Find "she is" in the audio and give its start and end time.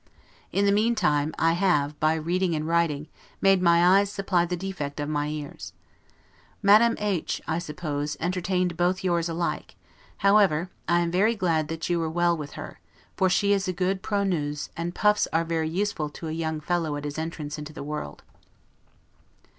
13.29-13.67